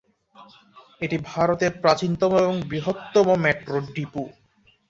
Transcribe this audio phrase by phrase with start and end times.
[1.01, 4.23] এটি ভারতের প্রাচীনতম এবং বৃহত্তম মেট্রো ডিপো।